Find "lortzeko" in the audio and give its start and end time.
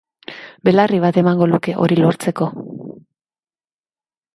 2.03-2.51